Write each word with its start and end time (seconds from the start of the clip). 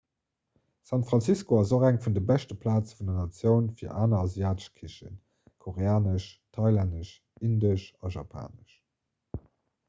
san 0.89 1.01
francisco 1.09 1.57
ass 1.63 1.73
och 1.75 1.83
eng 1.89 1.99
vun 2.05 2.15
de 2.15 2.23
beschte 2.31 2.57
plaze 2.63 2.93
vun 3.01 3.11
der 3.11 3.17
natioun 3.17 3.67
fir 3.81 3.91
aner 4.05 4.23
asiatesch 4.29 4.65
kichen 4.79 5.21
koreanesch 5.67 6.27
thailännesch 6.59 7.13
indesch 7.51 7.87
a 8.09 8.13
japanesch 8.19 9.47